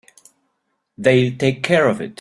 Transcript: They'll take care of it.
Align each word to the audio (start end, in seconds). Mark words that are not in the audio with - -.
They'll 0.97 1.37
take 1.37 1.61
care 1.61 1.87
of 1.87 2.01
it. 2.01 2.09